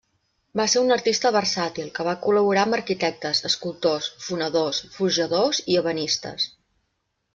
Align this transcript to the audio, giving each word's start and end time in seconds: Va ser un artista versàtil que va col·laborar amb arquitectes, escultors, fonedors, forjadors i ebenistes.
Va 0.59 0.63
ser 0.71 0.79
un 0.85 0.93
artista 0.95 1.31
versàtil 1.35 1.91
que 1.99 2.05
va 2.07 2.15
col·laborar 2.23 2.63
amb 2.69 2.77
arquitectes, 2.77 3.41
escultors, 3.53 4.09
fonedors, 4.29 4.81
forjadors 4.97 5.61
i 5.75 5.81
ebenistes. 5.83 6.49